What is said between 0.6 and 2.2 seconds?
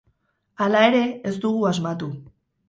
Hala ere, ez dugu asmatu.